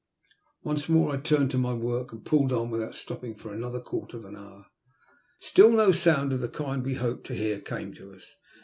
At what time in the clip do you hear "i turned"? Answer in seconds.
1.13-1.51